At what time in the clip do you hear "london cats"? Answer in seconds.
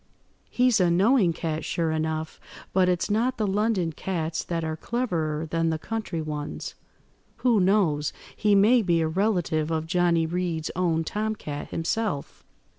3.45-4.43